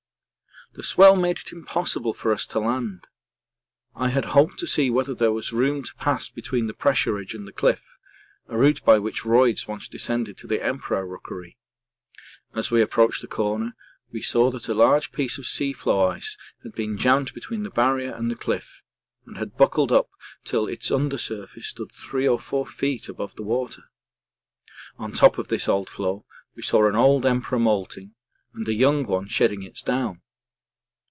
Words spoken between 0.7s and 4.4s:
The swell made it impossible for us to land. I had